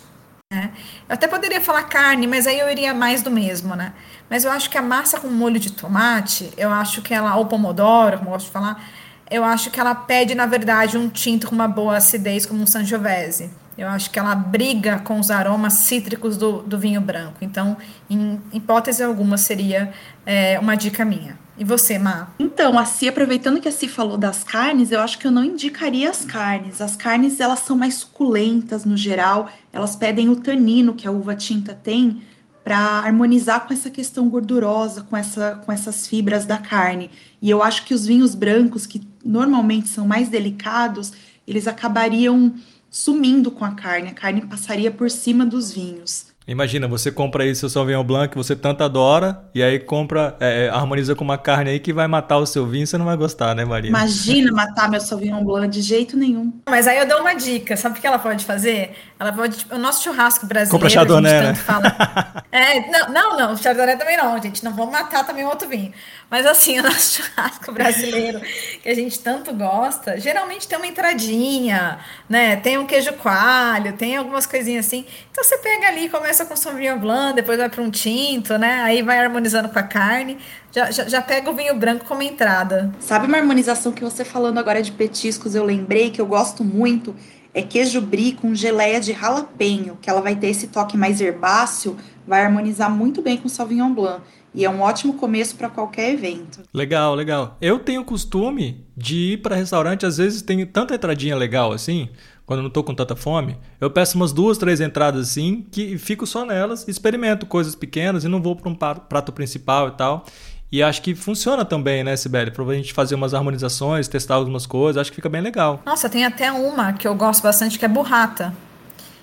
Né? 0.53 0.71
Eu 1.09 1.15
até 1.15 1.27
poderia 1.27 1.61
falar 1.61 1.85
carne, 1.85 2.27
mas 2.27 2.47
aí 2.47 2.59
eu 2.59 2.71
iria 2.71 2.93
mais 2.93 3.23
do 3.23 3.31
mesmo, 3.31 3.75
né? 3.75 3.95
Mas 4.29 4.45
eu 4.45 4.51
acho 4.51 4.69
que 4.69 4.77
a 4.77 4.83
massa 4.83 5.19
com 5.19 5.29
molho 5.29 5.61
de 5.61 5.73
tomate, 5.73 6.53
eu 6.57 6.71
acho 6.71 7.03
que 7.03 7.15
ela, 7.15 7.37
ou 7.37 7.47
pomodoro, 7.47 8.19
como 8.19 8.31
eu 8.31 8.33
gosto 8.35 8.47
de 8.47 8.53
falar, 8.53 8.85
eu 9.31 9.45
acho 9.45 9.71
que 9.71 9.79
ela 9.79 9.95
pede, 9.95 10.35
na 10.35 10.47
verdade, 10.47 10.99
um 10.99 11.09
tinto 11.09 11.47
com 11.47 11.55
uma 11.55 11.69
boa 11.69 11.97
acidez, 11.97 12.45
como 12.45 12.63
um 12.63 12.67
Sangiovese. 12.67 13.51
Eu 13.79 13.89
acho 13.89 14.11
que 14.11 14.19
ela 14.19 14.35
briga 14.35 14.99
com 14.99 15.19
os 15.19 15.31
aromas 15.31 15.75
cítricos 15.75 16.37
do, 16.37 16.63
do 16.63 16.79
vinho 16.79 17.01
branco. 17.01 17.39
Então, 17.41 17.77
em 18.09 18.41
hipótese 18.53 19.03
alguma, 19.03 19.37
seria 19.37 19.93
é, 20.27 20.59
uma 20.59 20.75
dica 20.75 21.05
minha. 21.05 21.39
E 21.57 21.65
você, 21.65 21.99
Má? 21.99 22.29
Então, 22.39 22.79
assim, 22.79 23.07
aproveitando 23.09 23.61
que 23.61 23.69
a 23.69 23.73
Si 23.73 23.87
falou 23.87 24.17
das 24.17 24.43
carnes, 24.43 24.91
eu 24.91 25.01
acho 25.01 25.19
que 25.19 25.27
eu 25.27 25.31
não 25.31 25.45
indicaria 25.45 26.09
as 26.09 26.25
carnes. 26.25 26.81
As 26.81 26.97
carnes, 26.97 27.39
elas 27.39 27.61
são 27.61 27.77
mais 27.77 27.95
suculentas 27.95 28.85
no 28.85 28.97
geral, 28.97 29.51
elas 29.73 29.95
pedem 29.95 30.29
o 30.31 30.37
tanino 30.37 30.95
que 30.95 31.07
a 31.07 31.11
uva 31.11 31.35
tinta 31.35 31.75
tem 31.75 32.23
para 32.65 32.79
harmonizar 33.01 33.67
com 33.67 33.73
essa 33.73 33.91
questão 33.91 34.29
gordurosa, 34.29 35.03
com, 35.03 35.17
essa, 35.17 35.61
com 35.65 35.73
essas 35.73 36.07
fibras 36.07 36.47
da 36.47 36.59
carne. 36.59 37.11
E 37.43 37.51
eu 37.51 37.63
acho 37.63 37.85
que 37.85 37.95
os 37.95 38.07
vinhos 38.07 38.35
brancos, 38.35 38.87
que 38.87 39.07
normalmente 39.25 39.89
são 39.89 40.07
mais 40.07 40.29
delicados, 40.29 41.13
eles 41.47 41.67
acabariam 41.67 42.55
sumindo 42.91 43.51
com 43.51 43.65
a 43.65 43.75
carne, 43.75 44.09
a 44.09 44.15
carne 44.15 44.43
passaria 44.43 44.91
por 44.91 45.11
cima 45.11 45.47
dos 45.47 45.73
vinhos. 45.73 46.30
Imagina, 46.49 46.89
você 46.89 47.13
compra 47.13 47.45
aí 47.45 47.55
seu 47.55 47.69
Sauvignon 47.69 48.03
Blanc 48.03 48.31
que 48.31 48.37
você 48.37 48.57
tanto 48.57 48.83
adora, 48.83 49.45
e 49.55 49.63
aí 49.63 49.79
compra, 49.79 50.37
é, 50.41 50.67
é, 50.67 50.69
harmoniza 50.69 51.15
com 51.15 51.23
uma 51.23 51.39
carne 51.39 51.71
aí 51.71 51.79
que 51.79 51.93
vai 51.93 52.09
matar 52.09 52.39
o 52.39 52.47
seu 52.47 52.67
vinho, 52.67 52.87
você 52.87 52.99
não 52.99 53.05
vai 53.05 53.17
gostar, 53.17 53.55
né, 53.55 53.65
Maria? 53.65 53.91
Imagina 53.91 54.51
matar 54.51 54.91
meu 54.91 55.01
Sauvignon 55.01 55.45
Blanc 55.45 55.69
de 55.69 55.81
jeito 55.81 56.17
nenhum. 56.17 56.53
Mas 56.69 56.89
aí 56.89 56.99
eu 56.99 57.07
dou 57.07 57.21
uma 57.21 57.35
dica, 57.35 57.77
sabe 57.77 57.99
o 57.99 58.01
que 58.01 58.07
ela 58.07 58.19
pode 58.19 58.45
fazer? 58.45 58.97
Ela 59.19 59.33
pode, 59.33 59.59
tipo, 59.59 59.75
o 59.75 59.79
nosso 59.79 60.03
churrasco 60.03 60.47
brasileiro, 60.47 60.73
compra 60.73 60.91
Chardonnay, 60.91 61.41
né? 61.41 61.55
Fala... 61.55 61.95
é, 62.51 62.91
não, 62.91 63.09
não, 63.13 63.39
não, 63.39 63.57
Chardonnay 63.57 63.97
também 63.97 64.17
não, 64.17 64.43
gente, 64.43 64.65
não 64.65 64.75
vamos 64.75 64.93
matar 64.93 65.25
também 65.25 65.45
outro 65.45 65.69
vinho. 65.69 65.93
Mas 66.29 66.47
assim, 66.47 66.81
o 66.81 66.83
nosso 66.83 67.23
churrasco 67.23 67.71
brasileiro, 67.71 68.41
que 68.83 68.89
a 68.89 68.95
gente 68.95 69.21
tanto 69.21 69.53
gosta, 69.55 70.19
geralmente 70.19 70.67
tem 70.67 70.79
uma 70.79 70.87
entradinha, 70.87 71.99
né? 72.29 72.57
Tem 72.57 72.79
um 72.79 72.87
queijo 72.87 73.13
coalho, 73.15 73.93
tem 73.93 74.17
algumas 74.17 74.47
coisinhas 74.47 74.87
assim. 74.87 75.05
Então 75.31 75.45
você 75.45 75.59
pega 75.59 75.89
ali, 75.89 76.09
começa 76.09 76.30
com 76.47 76.57
Sauvignon 76.57 76.99
Blanc, 76.99 77.35
depois 77.35 77.59
vai 77.59 77.69
para 77.69 77.83
um 77.83 77.91
tinto, 77.91 78.57
né? 78.59 78.83
Aí 78.83 79.03
vai 79.03 79.19
harmonizando 79.19 79.69
com 79.69 79.79
a 79.79 79.83
carne. 79.83 80.39
Já, 80.73 80.91
já, 80.91 81.09
já, 81.09 81.21
pega 81.21 81.51
o 81.51 81.55
vinho 81.55 81.75
branco 81.75 82.05
como 82.05 82.23
entrada. 82.23 82.93
Sabe 83.01 83.27
uma 83.27 83.39
harmonização 83.39 83.93
que 83.93 84.03
você 84.03 84.25
falando 84.25 84.59
agora 84.59 84.83
de 84.83 84.93
petiscos, 84.93 85.55
eu 85.55 85.65
lembrei 85.65 86.11
que 86.11 86.21
eu 86.21 86.27
gosto 86.27 86.65
muito? 86.65 87.15
é 87.53 87.63
queijo 87.63 88.01
brie 88.01 88.33
com 88.33 88.55
geleia 88.55 89.01
de 89.01 89.13
jalapeño, 89.13 89.99
que 90.01 90.09
ela 90.09 90.21
vai 90.21 90.37
ter 90.37 90.49
esse 90.49 90.69
toque 90.69 90.97
mais 90.97 91.21
herbáceo, 91.21 91.97
vai 92.27 92.45
harmonizar 92.45 92.91
muito 92.91 93.21
bem 93.23 93.37
com 93.37 93.47
o 93.47 93.51
Sauvignon 93.51 93.93
Blanc. 93.93 94.23
E 94.53 94.65
é 94.65 94.71
um 94.71 94.81
ótimo 94.81 95.15
começo 95.15 95.55
para 95.55 95.69
qualquer 95.69 96.13
evento. 96.13 96.63
Legal, 96.75 97.15
legal. 97.15 97.57
Eu 97.61 97.79
tenho 97.79 98.01
o 98.01 98.05
costume 98.05 98.85
de 98.97 99.35
ir 99.35 99.37
para 99.43 99.55
restaurante, 99.55 100.05
às 100.05 100.17
vezes 100.17 100.43
tem 100.43 100.65
tanta 100.67 100.95
entradinha 100.95 101.37
legal 101.37 101.73
assim, 101.73 102.09
quando 102.51 102.59
eu 102.59 102.63
não 102.65 102.71
tô 102.71 102.83
com 102.83 102.93
tanta 102.93 103.15
fome, 103.15 103.57
eu 103.81 103.89
peço 103.89 104.17
umas 104.17 104.33
duas, 104.33 104.59
três 104.59 104.81
entradas 104.81 105.29
assim, 105.29 105.65
que 105.71 105.97
fico 105.97 106.27
só 106.27 106.45
nelas, 106.45 106.89
experimento 106.89 107.47
coisas 107.47 107.77
pequenas 107.77 108.25
e 108.25 108.29
não 108.29 108.43
vou 108.43 108.57
para 108.57 108.69
um 108.69 108.75
prato 108.75 109.31
principal 109.31 109.87
e 109.87 109.91
tal. 109.93 110.27
E 110.73 110.83
acho 110.83 111.01
que 111.01 111.15
funciona 111.15 111.65
também, 111.65 112.03
né, 112.03 112.17
Sibeli? 112.17 112.51
Pra 112.51 112.65
gente 112.75 112.93
fazer 112.93 113.15
umas 113.15 113.35
harmonizações, 113.35 114.09
testar 114.09 114.35
algumas 114.35 114.67
coisas, 114.67 115.01
acho 115.01 115.13
que 115.13 115.15
fica 115.15 115.29
bem 115.29 115.41
legal. 115.41 115.81
Nossa, 115.87 116.09
tem 116.09 116.25
até 116.25 116.51
uma 116.51 116.93
que 116.93 117.07
eu 117.07 117.15
gosto 117.15 117.41
bastante, 117.41 117.79
que 117.79 117.85
é 117.85 117.89
burrata. 117.89 118.53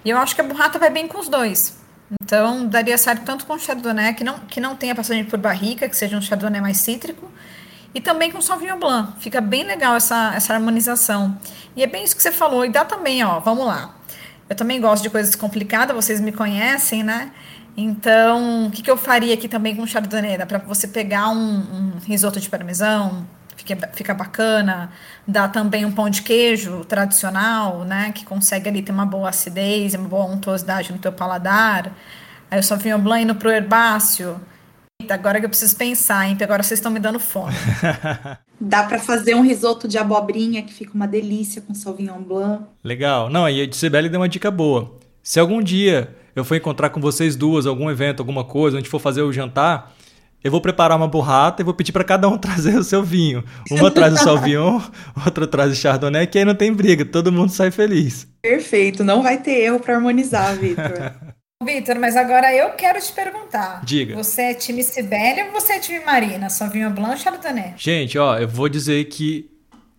E 0.06 0.10
eu 0.10 0.18
acho 0.18 0.34
que 0.34 0.40
a 0.40 0.46
burrata 0.46 0.80
vai 0.80 0.90
bem 0.90 1.06
com 1.06 1.20
os 1.20 1.28
dois. 1.28 1.78
Então, 2.24 2.66
daria 2.66 2.98
certo 2.98 3.26
tanto 3.26 3.46
com 3.46 3.56
o 3.56 3.60
Chardonnay, 3.60 4.14
que 4.14 4.24
não, 4.24 4.40
que 4.40 4.62
não 4.62 4.74
tenha 4.74 4.96
passagem 4.96 5.26
por 5.26 5.38
barrica, 5.38 5.90
que 5.90 5.98
seja 5.98 6.16
um 6.16 6.22
Chardonnay 6.22 6.62
mais 6.62 6.78
cítrico, 6.78 7.30
e 7.98 8.00
também 8.00 8.32
com 8.32 8.40
Sauvignon 8.40 8.78
Blanc. 8.78 9.14
Fica 9.20 9.42
bem 9.42 9.64
legal 9.64 9.96
essa, 9.96 10.32
essa 10.36 10.54
harmonização. 10.54 11.36
E 11.76 11.82
é 11.82 11.88
bem 11.88 12.04
isso 12.04 12.16
que 12.16 12.22
você 12.22 12.32
falou. 12.32 12.64
E 12.64 12.70
dá 12.70 12.86
também, 12.86 13.24
ó, 13.24 13.40
vamos 13.40 13.66
lá. 13.66 13.96
Eu 14.48 14.56
também 14.56 14.80
gosto 14.80 15.02
de 15.02 15.10
coisas 15.10 15.34
complicadas, 15.34 15.96
vocês 15.96 16.22
me 16.22 16.32
conhecem, 16.32 17.02
né? 17.02 17.32
Então, 17.76 18.68
o 18.68 18.72
que, 18.72 18.84
que 18.84 18.92
eu 18.92 18.98
faria 18.98 19.34
aqui 19.34 19.48
também 19.50 19.76
com 19.76 19.86
chardonnay? 19.88 20.38
Dá 20.38 20.46
para 20.46 20.60
você 20.60 20.88
pegar 20.88 21.30
um, 21.30 21.38
um, 21.38 21.92
risoto 22.06 22.40
de 22.40 22.48
parmesão, 22.48 23.26
fica, 23.56 23.90
fica 23.96 24.14
bacana. 24.14 24.92
Dá 25.28 25.48
também 25.48 25.84
um 25.84 25.92
pão 25.92 26.08
de 26.08 26.22
queijo 26.22 26.86
tradicional, 26.86 27.84
né? 27.84 28.12
Que 28.12 28.24
consegue 28.26 28.70
ali 28.70 28.84
ter 28.84 28.92
uma 28.92 29.08
boa 29.08 29.30
acidez, 29.30 29.96
uma 29.96 30.08
boa 30.08 30.26
untuosidade 30.26 30.94
no 30.94 31.00
teu 31.00 31.12
paladar. 31.12 31.92
Aí 32.52 32.60
o 32.60 32.64
Sauvignon 32.64 33.00
Blanc 33.00 33.24
indo 33.24 33.34
pro 33.34 33.50
herbáceo. 33.50 34.40
Eita, 35.00 35.14
agora 35.14 35.40
que 35.40 35.46
eu 35.46 35.50
preciso 35.50 35.76
pensar, 35.76 36.26
hein? 36.26 36.32
Porque 36.32 36.44
agora 36.44 36.64
vocês 36.64 36.80
estão 36.80 36.92
me 36.92 37.00
dando 37.00 37.20
fome. 37.20 37.54
Dá 38.60 38.84
para 38.84 38.98
fazer 38.98 39.36
um 39.36 39.42
risoto 39.42 39.88
de 39.88 39.96
abobrinha 39.96 40.64
que 40.64 40.74
fica 40.74 40.92
uma 40.96 41.08
delícia 41.08 41.62
com 41.62 41.74
Sauvignon 41.74 42.20
Blanc. 42.22 42.64
Legal. 42.84 43.30
Não, 43.30 43.48
e 43.48 43.62
a 43.62 43.72
Sibeli 43.72 44.10
deu 44.10 44.20
uma 44.20 44.28
dica 44.28 44.50
boa. 44.50 44.98
Se 45.22 45.40
algum 45.40 45.62
dia 45.62 46.16
eu 46.36 46.44
for 46.44 46.56
encontrar 46.56 46.90
com 46.90 47.00
vocês 47.00 47.36
duas, 47.36 47.68
algum 47.68 47.92
evento, 47.92 48.22
alguma 48.22 48.44
coisa, 48.44 48.80
onde 48.80 48.90
for 48.90 49.00
fazer 49.00 49.22
o 49.22 49.32
jantar, 49.32 49.96
eu 50.44 50.50
vou 50.50 50.62
preparar 50.62 50.98
uma 50.98 51.08
burrata 51.08 51.62
e 51.62 51.66
vou 51.66 51.76
pedir 51.76 51.92
para 51.92 52.04
cada 52.04 52.28
um 52.28 52.36
trazer 52.40 52.76
o 52.76 52.84
seu 52.84 53.04
vinho. 53.04 53.44
Uma 53.70 53.92
traz 53.92 54.16
o 54.16 54.18
Sauvignon, 54.18 54.82
outra 55.24 55.46
traz 55.46 55.72
o 55.72 55.76
Chardonnay, 55.76 56.26
que 56.26 56.40
aí 56.40 56.46
não 56.46 56.56
tem 56.56 56.74
briga, 56.74 57.06
todo 57.06 57.32
mundo 57.32 57.52
sai 57.52 57.70
feliz. 57.70 58.28
Perfeito, 58.42 59.04
não 59.04 59.22
vai 59.22 59.38
ter 59.38 59.62
erro 59.62 59.80
para 59.80 59.96
harmonizar, 59.96 60.56
Vitor. 60.56 61.14
Vitor, 61.64 62.00
mas 62.00 62.16
agora 62.16 62.54
eu 62.56 62.70
quero 62.72 63.02
te 63.02 63.12
perguntar. 63.12 63.82
Diga. 63.84 64.16
Você 64.16 64.42
é 64.44 64.54
time 64.54 64.84
Sibélia 64.84 65.46
ou 65.46 65.52
você 65.52 65.74
é 65.74 65.80
time 65.80 66.00
Marina? 66.06 66.50
Sauvignon 66.50 66.92
Blanc 66.92 67.14
ou 67.14 67.18
Chardonnay? 67.18 67.74
Gente, 67.76 68.18
ó, 68.18 68.38
eu 68.38 68.48
vou 68.48 68.70
dizer 68.70 69.06
que 69.06 69.50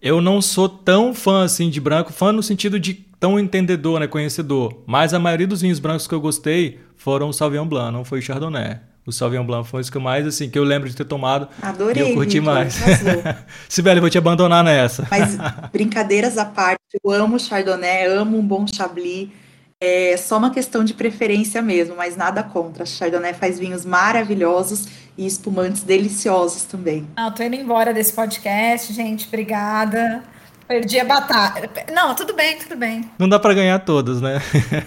eu 0.00 0.20
não 0.20 0.40
sou 0.40 0.68
tão 0.68 1.12
fã 1.12 1.44
assim 1.44 1.68
de 1.68 1.80
branco, 1.80 2.12
fã 2.12 2.30
no 2.30 2.44
sentido 2.44 2.78
de 2.78 2.94
tão 2.94 3.40
entendedor, 3.40 3.98
né, 3.98 4.06
conhecedor. 4.06 4.84
Mas 4.86 5.12
a 5.12 5.18
maioria 5.18 5.48
dos 5.48 5.60
vinhos 5.60 5.80
brancos 5.80 6.06
que 6.06 6.14
eu 6.14 6.20
gostei 6.20 6.78
foram 6.96 7.30
o 7.30 7.32
Sauvignon 7.32 7.66
Blanc, 7.66 7.92
não 7.92 8.04
foi 8.04 8.20
o 8.20 8.22
Chardonnay. 8.22 8.78
O 9.04 9.10
Sauvignon 9.10 9.44
Blanc 9.44 9.68
foi 9.68 9.82
o 9.82 9.90
que 9.90 9.98
mais, 9.98 10.26
assim, 10.28 10.48
que 10.48 10.58
eu 10.58 10.62
lembro 10.62 10.88
de 10.88 10.94
ter 10.94 11.06
tomado. 11.06 11.48
Adorei, 11.60 12.04
e 12.04 12.10
eu 12.10 12.14
curti 12.14 12.38
Victor, 12.38 12.54
mais. 12.54 12.78
Sibeli, 13.68 13.98
vou 13.98 14.10
te 14.10 14.18
abandonar 14.18 14.62
nessa. 14.62 15.08
Mas, 15.10 15.36
brincadeiras 15.72 16.38
à 16.38 16.44
parte, 16.44 16.78
eu 17.02 17.10
amo 17.10 17.40
Chardonnay, 17.40 18.06
amo 18.06 18.38
um 18.38 18.46
bom 18.46 18.64
Chablis. 18.66 19.30
É 19.80 20.16
só 20.16 20.38
uma 20.38 20.50
questão 20.50 20.82
de 20.82 20.92
preferência 20.92 21.62
mesmo, 21.62 21.94
mas 21.94 22.16
nada 22.16 22.42
contra. 22.42 22.82
A 22.82 22.86
Chardonnay 22.86 23.32
faz 23.32 23.60
vinhos 23.60 23.84
maravilhosos 23.84 24.88
e 25.16 25.24
espumantes 25.24 25.84
deliciosos 25.84 26.64
também. 26.64 27.06
Ah, 27.14 27.30
tô 27.30 27.44
indo 27.44 27.54
embora 27.54 27.94
desse 27.94 28.12
podcast, 28.12 28.92
gente. 28.92 29.28
Obrigada. 29.28 30.24
Perdi 30.66 30.98
a 30.98 31.04
batalha. 31.04 31.70
Não, 31.94 32.12
tudo 32.12 32.34
bem, 32.34 32.58
tudo 32.58 32.74
bem. 32.76 33.08
Não 33.20 33.28
dá 33.28 33.38
para 33.38 33.54
ganhar 33.54 33.78
todas, 33.78 34.20
né? 34.20 34.42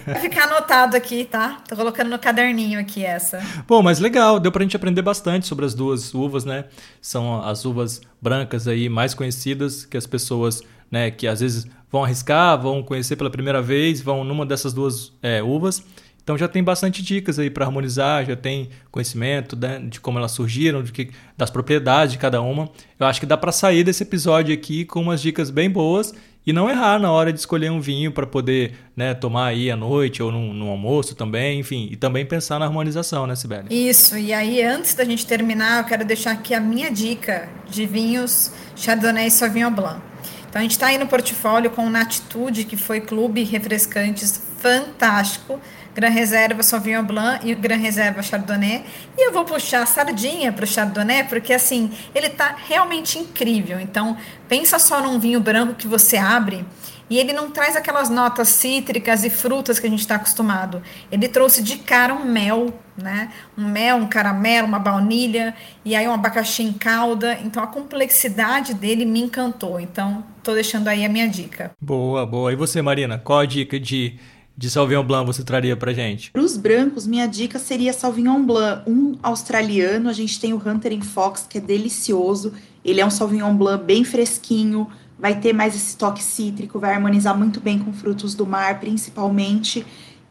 Vai 0.05 0.19
ficar 0.19 0.43
anotado 0.43 0.97
aqui, 0.97 1.23
tá? 1.23 1.61
Tô 1.69 1.75
colocando 1.77 2.09
no 2.09 2.19
caderninho 2.19 2.77
aqui 2.77 3.05
essa. 3.05 3.41
Bom, 3.65 3.81
mas 3.81 3.97
legal, 3.97 4.41
deu 4.41 4.51
pra 4.51 4.61
gente 4.61 4.75
aprender 4.75 5.01
bastante 5.01 5.47
sobre 5.47 5.65
as 5.65 5.73
duas 5.73 6.13
uvas, 6.13 6.43
né? 6.43 6.65
São 7.01 7.41
as 7.41 7.63
uvas 7.63 8.01
brancas 8.21 8.67
aí 8.67 8.89
mais 8.89 9.13
conhecidas 9.13 9.85
que 9.85 9.95
as 9.95 10.05
pessoas, 10.05 10.61
né, 10.91 11.09
que 11.09 11.25
às 11.25 11.39
vezes 11.39 11.65
vão 11.89 12.03
arriscar, 12.03 12.61
vão 12.61 12.83
conhecer 12.83 13.15
pela 13.15 13.29
primeira 13.29 13.61
vez, 13.61 14.01
vão 14.01 14.23
numa 14.23 14.45
dessas 14.45 14.73
duas 14.73 15.13
é, 15.21 15.41
uvas. 15.41 15.83
Então 16.23 16.37
já 16.37 16.47
tem 16.47 16.63
bastante 16.63 17.01
dicas 17.01 17.39
aí 17.39 17.49
para 17.49 17.65
harmonizar, 17.65 18.25
já 18.25 18.35
tem 18.35 18.69
conhecimento 18.91 19.55
né, 19.55 19.79
de 19.79 19.99
como 19.99 20.19
elas 20.19 20.31
surgiram, 20.31 20.83
de 20.83 20.91
que, 20.91 21.09
das 21.35 21.49
propriedades 21.49 22.13
de 22.13 22.19
cada 22.19 22.41
uma. 22.41 22.69
Eu 22.99 23.07
acho 23.07 23.19
que 23.19 23.25
dá 23.25 23.35
para 23.35 23.51
sair 23.51 23.83
desse 23.83 24.03
episódio 24.03 24.53
aqui 24.53 24.85
com 24.85 25.01
umas 25.01 25.21
dicas 25.21 25.49
bem 25.49 25.69
boas 25.69 26.13
e 26.45 26.53
não 26.53 26.69
errar 26.69 26.99
na 26.99 27.11
hora 27.11 27.31
de 27.31 27.39
escolher 27.39 27.71
um 27.71 27.79
vinho 27.79 28.11
para 28.11 28.25
poder 28.25 28.73
né, 28.95 29.13
tomar 29.13 29.47
aí 29.47 29.69
à 29.69 29.75
noite 29.75 30.21
ou 30.21 30.31
no, 30.31 30.53
no, 30.53 30.69
almoço 30.69 31.15
também, 31.15 31.59
enfim, 31.59 31.87
e 31.91 31.95
também 31.95 32.25
pensar 32.25 32.59
na 32.59 32.65
harmonização, 32.65 33.27
né, 33.27 33.35
Sibeli? 33.35 33.67
Isso, 33.69 34.17
e 34.17 34.33
aí 34.33 34.61
antes 34.63 34.95
da 34.95 35.03
gente 35.03 35.25
terminar, 35.25 35.79
eu 35.79 35.85
quero 35.85 36.05
deixar 36.05 36.31
aqui 36.31 36.53
a 36.53 36.59
minha 36.59 36.89
dica 36.89 37.49
de 37.69 37.85
vinhos 37.85 38.51
Chardonnay 38.75 39.27
e 39.27 39.31
Sauvignon 39.31 39.71
Blanc. 39.71 40.10
Então 40.51 40.59
a 40.59 40.63
gente 40.63 40.71
está 40.71 40.87
aí 40.87 40.97
no 40.97 41.07
portfólio 41.07 41.71
com 41.71 41.85
o 41.85 41.89
Natitude, 41.89 42.65
que 42.65 42.75
foi 42.75 42.99
clube 42.99 43.41
refrescantes 43.43 44.41
fantástico 44.59 45.57
Gran 45.95 46.09
Reserva 46.09 46.61
Sauvignon 46.61 47.05
Blanc 47.05 47.49
e 47.49 47.55
Gran 47.55 47.77
Reserva 47.77 48.21
Chardonnay. 48.21 48.83
E 49.17 49.27
eu 49.27 49.31
vou 49.31 49.45
puxar 49.45 49.83
a 49.83 49.85
sardinha 49.85 50.51
para 50.51 50.65
o 50.65 50.67
Chardonnay, 50.67 51.23
porque 51.23 51.53
assim, 51.53 51.89
ele 52.13 52.27
está 52.27 52.53
realmente 52.67 53.17
incrível. 53.17 53.79
Então, 53.79 54.17
pensa 54.49 54.77
só 54.77 55.01
num 55.01 55.17
vinho 55.19 55.39
branco 55.39 55.73
que 55.73 55.87
você 55.87 56.17
abre 56.17 56.65
e 57.09 57.17
ele 57.17 57.31
não 57.31 57.49
traz 57.49 57.77
aquelas 57.77 58.09
notas 58.09 58.49
cítricas 58.49 59.23
e 59.23 59.29
frutas 59.29 59.79
que 59.79 59.87
a 59.87 59.89
gente 59.89 59.99
está 59.99 60.15
acostumado. 60.15 60.81
Ele 61.09 61.27
trouxe 61.29 61.61
de 61.61 61.77
cara 61.77 62.13
um 62.13 62.25
mel, 62.25 62.73
né? 63.01 63.31
Um 63.57 63.67
mel, 63.67 63.97
um 63.97 64.07
caramelo, 64.07 64.67
uma 64.67 64.79
baunilha 64.79 65.53
e 65.83 65.95
aí 65.95 66.07
um 66.07 66.13
abacaxi 66.13 66.63
em 66.63 66.73
calda. 66.73 67.37
Então 67.43 67.63
a 67.63 67.67
complexidade 67.67 68.73
dele 68.73 69.05
me 69.05 69.21
encantou. 69.21 69.79
Então 69.79 70.23
tô 70.43 70.53
deixando 70.53 70.87
aí 70.87 71.05
a 71.05 71.09
minha 71.09 71.27
dica. 71.27 71.71
Boa, 71.79 72.25
boa. 72.25 72.51
E 72.53 72.55
você, 72.55 72.81
Marina, 72.81 73.17
qual 73.17 73.39
a 73.39 73.45
dica 73.45 73.79
de 73.79 74.19
de 74.61 74.69
Sauvignon 74.69 75.03
Blanc 75.03 75.25
você 75.25 75.43
traria 75.43 75.75
pra 75.75 75.91
gente? 75.93 76.29
Para 76.31 76.41
os 76.41 76.55
brancos, 76.55 77.07
minha 77.07 77.25
dica 77.25 77.57
seria 77.57 77.93
Sauvignon 77.93 78.43
Blanc, 78.43 78.87
um 78.87 79.17
australiano. 79.23 80.07
A 80.07 80.13
gente 80.13 80.39
tem 80.39 80.53
o 80.53 80.61
Hunter 80.63 81.03
Fox, 81.03 81.47
que 81.49 81.57
é 81.57 81.61
delicioso. 81.61 82.53
Ele 82.85 83.01
é 83.01 83.05
um 83.05 83.09
Sauvignon 83.09 83.55
Blanc 83.55 83.83
bem 83.83 84.03
fresquinho, 84.03 84.87
vai 85.17 85.39
ter 85.39 85.53
mais 85.53 85.75
esse 85.75 85.97
toque 85.97 86.23
cítrico, 86.23 86.79
vai 86.79 86.93
harmonizar 86.93 87.37
muito 87.37 87.59
bem 87.59 87.79
com 87.79 87.91
frutos 87.93 88.35
do 88.35 88.45
mar, 88.45 88.79
principalmente. 88.79 89.85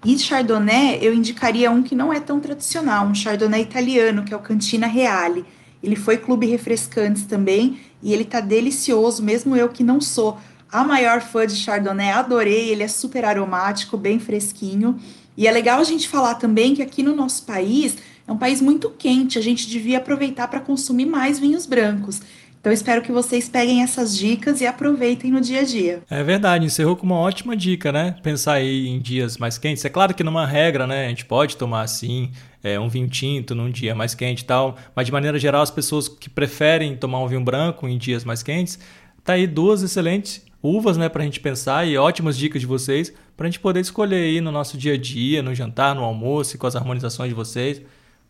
E 0.05 0.19
Chardonnay, 0.19 0.99
eu 1.03 1.13
indicaria 1.13 1.71
um 1.71 1.83
que 1.83 1.95
não 1.95 2.11
é 2.11 2.19
tão 2.19 2.41
tradicional, 2.41 3.07
um 3.07 3.15
Chardonnay 3.15 3.61
italiano, 3.61 4.25
que 4.25 4.33
é 4.33 4.37
o 4.37 4.41
Cantina 4.41 4.87
Reale. 4.87 5.45
Ele 5.83 5.95
foi 5.95 6.17
clube 6.17 6.47
refrescantes 6.47 7.25
também 7.25 7.79
e 8.03 8.13
ele 8.15 8.25
tá 8.25 8.41
delicioso, 8.41 9.23
mesmo 9.23 9.55
eu 9.55 9.69
que 9.69 9.85
não 9.85 10.01
sou 10.01 10.39
a 10.73 10.85
maior 10.85 11.21
fã 11.21 11.47
de 11.47 11.55
Chardonnay, 11.55 12.13
adorei, 12.13 12.71
ele 12.71 12.83
é 12.83 12.89
super 12.89 13.25
aromático, 13.27 13.99
bem 13.99 14.19
fresquinho. 14.19 14.99
E 15.37 15.47
é 15.47 15.51
legal 15.51 15.81
a 15.81 15.85
gente 15.85 16.09
falar 16.09 16.37
também 16.37 16.75
que 16.75 16.83
aqui 16.83 17.03
no 17.03 17.15
nosso 17.15 17.45
país 17.45 17.97
é 18.27 18.33
um 18.33 18.39
país 18.39 18.63
muito 18.63 18.89
quente, 18.91 19.39
a 19.39 19.43
gente 19.43 19.69
devia 19.69 19.99
aproveitar 19.99 20.49
para 20.49 20.61
consumir 20.61 21.07
mais 21.07 21.39
vinhos 21.39 21.67
brancos. 21.67 22.23
Então 22.61 22.71
espero 22.71 23.01
que 23.01 23.11
vocês 23.11 23.49
peguem 23.49 23.83
essas 23.83 24.15
dicas 24.17 24.61
e 24.61 24.67
aproveitem 24.67 25.31
no 25.31 25.41
dia 25.41 25.61
a 25.61 25.65
dia. 25.65 26.03
É 26.11 26.23
verdade, 26.23 26.67
encerrou 26.67 26.95
com 26.95 27.07
uma 27.07 27.17
ótima 27.17 27.57
dica, 27.57 27.91
né? 27.91 28.17
Pensar 28.23 28.55
aí 28.55 28.87
em 28.87 29.01
dias 29.01 29.39
mais 29.39 29.57
quentes. 29.57 29.83
É 29.83 29.89
claro 29.89 30.13
que 30.13 30.23
numa 30.23 30.47
regra, 30.47 30.87
né? 30.87 31.07
A 31.07 31.09
gente 31.09 31.25
pode 31.25 31.57
tomar 31.57 31.81
assim, 31.81 32.31
é, 32.63 32.79
um 32.79 32.87
vinho 32.87 33.09
tinto 33.09 33.55
num 33.55 33.71
dia 33.71 33.95
mais 33.95 34.15
quente 34.15 34.41
e 34.41 34.45
tal, 34.45 34.77
mas 34.95 35.07
de 35.07 35.13
maneira 35.13 35.39
geral 35.39 35.63
as 35.63 35.71
pessoas 35.71 36.07
que 36.07 36.29
preferem 36.29 36.95
tomar 36.97 37.21
um 37.21 37.27
vinho 37.27 37.43
branco 37.43 37.89
em 37.89 37.97
dias 37.97 38.25
mais 38.25 38.43
quentes, 38.43 38.79
tá 39.25 39.33
aí 39.33 39.47
duas 39.47 39.83
excelentes 39.83 40.45
uvas, 40.63 40.99
né, 40.99 41.09
para 41.09 41.23
a 41.23 41.25
gente 41.25 41.41
pensar 41.41 41.89
e 41.89 41.97
ótimas 41.97 42.37
dicas 42.37 42.61
de 42.61 42.67
vocês 42.67 43.11
para 43.41 43.47
a 43.47 43.51
gente 43.51 43.61
poder 43.61 43.81
escolher 43.81 44.17
aí 44.17 44.41
no 44.43 44.53
nosso 44.53 44.77
dia 44.77 44.93
a 44.93 44.99
dia, 44.99 45.43
no 45.43 45.55
jantar, 45.55 45.95
no 45.95 46.05
almoço 46.05 46.59
com 46.59 46.67
as 46.67 46.77
harmonizações 46.77 47.31
de 47.31 47.35
vocês. 47.35 47.81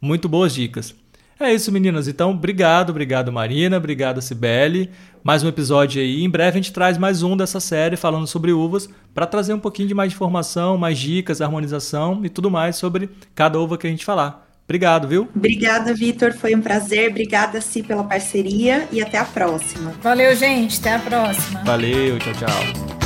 Muito 0.00 0.28
boas 0.28 0.54
dicas. 0.54 0.94
É 1.40 1.54
isso, 1.54 1.72
meninas. 1.72 2.06
Então, 2.06 2.32
obrigado, 2.32 2.90
obrigado, 2.90 3.32
Marina, 3.32 3.78
obrigado, 3.78 4.20
Cibele. 4.20 4.90
Mais 5.24 5.42
um 5.42 5.48
episódio 5.48 6.02
aí. 6.02 6.22
Em 6.22 6.28
breve 6.28 6.50
a 6.58 6.62
gente 6.62 6.72
traz 6.72 6.98
mais 6.98 7.22
um 7.22 7.34
dessa 7.34 7.58
série 7.58 7.96
falando 7.96 8.26
sobre 8.26 8.52
uvas 8.52 8.90
para 9.14 9.26
trazer 9.26 9.54
um 9.54 9.58
pouquinho 9.58 9.88
de 9.88 9.94
mais 9.94 10.12
informação, 10.12 10.76
mais 10.76 10.98
dicas, 10.98 11.40
harmonização 11.40 12.20
e 12.24 12.28
tudo 12.28 12.50
mais 12.50 12.76
sobre 12.76 13.08
cada 13.34 13.58
uva 13.58 13.78
que 13.78 13.86
a 13.86 13.90
gente 13.90 14.04
falar. 14.04 14.46
Obrigado, 14.64 15.08
viu? 15.08 15.28
Obrigada, 15.34 15.94
Vitor. 15.94 16.32
Foi 16.34 16.54
um 16.54 16.60
prazer. 16.60 17.10
Obrigada, 17.10 17.60
Si, 17.60 17.82
pela 17.82 18.04
parceria 18.04 18.86
e 18.92 19.02
até 19.02 19.18
a 19.18 19.24
próxima. 19.24 19.94
Valeu, 20.02 20.36
gente. 20.36 20.78
Até 20.78 20.94
a 20.94 20.98
próxima. 20.98 21.64
Valeu. 21.64 22.18
Tchau, 22.18 22.34
tchau. 22.34 22.99